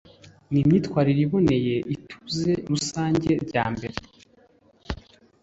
[0.51, 3.97] n imyitwarire iboneye ituze rusange ryambere